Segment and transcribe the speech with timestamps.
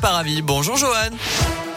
[0.00, 0.42] Paravi.
[0.42, 1.67] Bonjour Johan.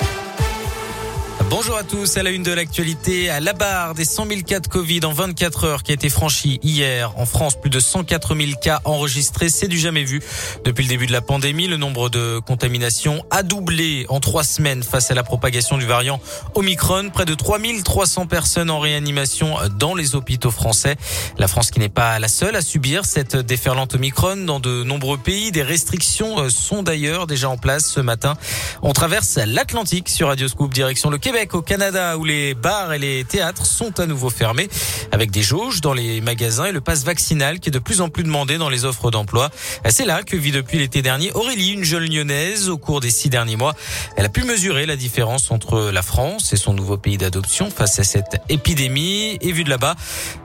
[1.52, 2.16] Bonjour à tous.
[2.16, 5.12] À la une de l'actualité, à la barre des 100 000 cas de Covid en
[5.12, 7.12] 24 heures qui a été franchie hier.
[7.18, 9.50] En France, plus de 104 000 cas enregistrés.
[9.50, 10.22] C'est du jamais vu.
[10.64, 14.82] Depuis le début de la pandémie, le nombre de contaminations a doublé en trois semaines
[14.82, 16.22] face à la propagation du variant
[16.56, 17.10] Omicron.
[17.10, 20.96] Près de 3 300 personnes en réanimation dans les hôpitaux français.
[21.38, 25.18] La France qui n'est pas la seule à subir cette déferlante Omicron dans de nombreux
[25.18, 25.52] pays.
[25.52, 28.38] Des restrictions sont d'ailleurs déjà en place ce matin.
[28.84, 33.00] On traverse l'Atlantique sur Radio Scoop direction le Québec au Canada où les bars et
[33.00, 34.70] les théâtres sont à nouveau fermés
[35.12, 38.10] avec des jauges dans les magasins et le passe vaccinal qui est de plus en
[38.10, 39.50] plus demandé dans les offres d'emploi.
[39.90, 42.70] C'est là que vit depuis l'été dernier Aurélie, une jeune lyonnaise.
[42.70, 43.74] Au cours des six derniers mois,
[44.16, 47.98] elle a pu mesurer la différence entre la France et son nouveau pays d'adoption face
[48.00, 49.38] à cette épidémie.
[49.42, 49.96] Et vu de là-bas,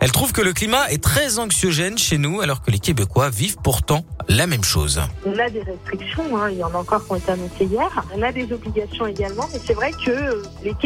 [0.00, 3.58] elle trouve que le climat est très anxiogène chez nous alors que les Québécois vivent
[3.62, 5.00] pourtant la même chose.
[5.24, 8.04] On a des restrictions, hein, il y en a encore qui ont été annoncées hier.
[8.14, 10.85] On a des obligations également, mais c'est vrai que les Québécois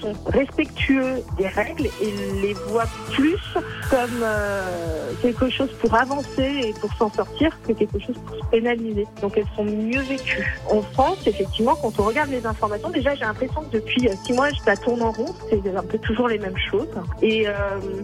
[0.00, 3.38] sont respectueux des règles et les voient plus
[3.90, 8.50] comme euh, quelque chose pour avancer et pour s'en sortir que quelque chose pour se
[8.50, 9.06] pénaliser.
[9.20, 10.60] Donc elles sont mieux vécues.
[10.70, 14.32] En France, effectivement, quand on regarde les informations, déjà j'ai l'impression que depuis euh, six
[14.32, 16.88] mois, ça tourne en rond, c'est un peu toujours les mêmes choses.
[17.20, 17.52] Et euh,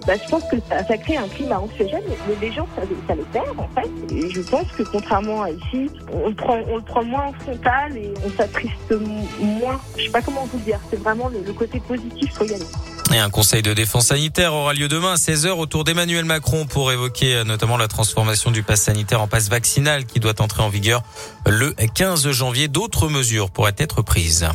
[0.06, 3.22] bah, je pense que ça, crée un climat anxiogène, mais les gens, ça, ça les
[3.32, 4.14] perd en fait.
[4.14, 7.32] Et je pense que contrairement à ici, on le prend, on le prend moins en
[7.32, 8.94] frontal et on s'attriste
[9.40, 9.80] moins.
[9.96, 13.14] Je sais pas comment vous dire, c'est vraiment le, côté positif, y.
[13.14, 16.92] Et un conseil de défense sanitaire aura lieu demain à 16h autour d'Emmanuel Macron pour
[16.92, 20.68] évoquer euh, notamment la transformation du pass sanitaire en passe vaccinal qui doit entrer en
[20.68, 21.02] vigueur
[21.46, 22.68] le 15 janvier.
[22.68, 24.46] D'autres mesures pourraient être prises.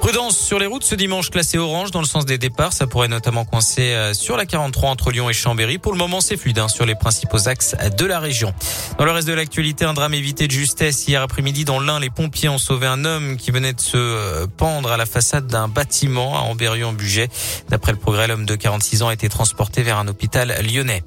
[0.00, 2.72] Prudence sur les routes ce dimanche classé orange dans le sens des départs.
[2.72, 5.76] Ça pourrait notamment coincer euh, sur la 43 entre Lyon et Chambéry.
[5.76, 8.54] Pour le moment, c'est fluide hein, sur les principaux axes de la région.
[8.98, 11.06] Dans le reste de l'actualité, un drame évité de justesse.
[11.06, 14.46] Hier après-midi, dans l'Ain, les pompiers ont sauvé un homme qui venait de se euh,
[14.46, 17.28] pendre à la façade d'un bâtiment à Amberieu-en-Bugey.
[17.68, 21.02] D'après le progrès, l'homme de 46 ans a été transporté vers un hôpital lyonnais.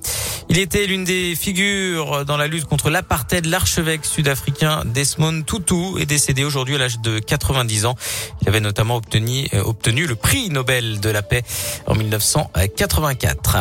[0.49, 3.47] Il était l'une des figures dans la lutte contre l'apartheid.
[3.47, 7.95] L'archevêque sud-africain Desmond Tutu est décédé aujourd'hui à l'âge de 90 ans.
[8.41, 11.43] Il avait notamment obtenu, euh, obtenu le prix Nobel de la paix
[11.87, 13.57] en 1984.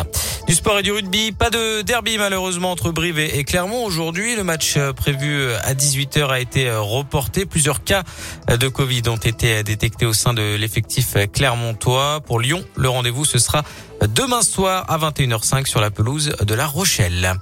[0.47, 3.85] Du sport et du rugby, pas de derby malheureusement entre Brive et Clermont.
[3.85, 7.45] Aujourd'hui, le match euh, prévu euh, à 18h a été reporté.
[7.45, 8.03] Plusieurs cas
[8.47, 12.21] de Covid ont été détectés au sein de l'effectif clermontois.
[12.21, 13.63] Pour Lyon, le rendez-vous ce sera
[14.07, 17.33] demain soir à 21h05 sur la pelouse de La Rochelle.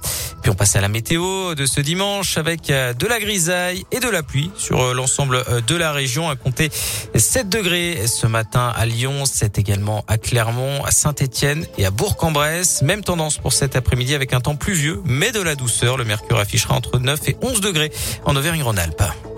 [0.42, 4.00] Puis on passe à la météo de ce dimanche avec euh, de la grisaille et
[4.00, 6.70] de la pluie sur euh, l'ensemble euh, de la région à compter
[7.14, 12.82] 7 degrés ce matin à Lyon, 7 également à Clermont, à Saint-Étienne et à Bourg-en-Bresse.
[12.82, 15.96] Même tendance pour cet après-midi avec un temps pluvieux mais de la douceur.
[15.96, 17.92] Le mercure affichera entre 9 et 11 degrés
[18.24, 19.31] en Auvergne-Rhône-Alpes.